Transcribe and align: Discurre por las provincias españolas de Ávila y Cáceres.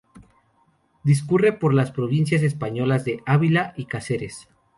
Discurre 1.03 1.53
por 1.53 1.75
las 1.75 1.91
provincias 1.91 2.41
españolas 2.41 3.05
de 3.05 3.21
Ávila 3.27 3.75
y 3.77 3.85
Cáceres. 3.85 4.49